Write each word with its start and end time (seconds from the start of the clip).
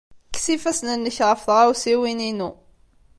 Kkes 0.27 0.45
ifassen-nnek 0.55 1.17
ɣef 1.27 1.39
tɣawsiwin-inu! 1.43 2.49